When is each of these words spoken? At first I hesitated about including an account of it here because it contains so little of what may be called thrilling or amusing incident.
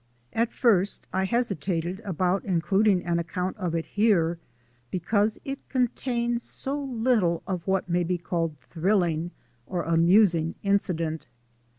At 0.33 0.51
first 0.51 1.05
I 1.13 1.25
hesitated 1.25 1.99
about 2.03 2.43
including 2.43 3.03
an 3.05 3.19
account 3.19 3.55
of 3.57 3.75
it 3.75 3.85
here 3.85 4.39
because 4.89 5.37
it 5.45 5.59
contains 5.69 6.41
so 6.41 6.81
little 6.81 7.43
of 7.45 7.67
what 7.67 7.87
may 7.87 8.03
be 8.03 8.17
called 8.17 8.55
thrilling 8.61 9.29
or 9.67 9.83
amusing 9.83 10.55
incident. 10.63 11.27